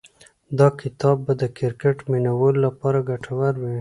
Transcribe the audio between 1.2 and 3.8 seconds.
به د کرکټ مینه والو لپاره ګټور وي.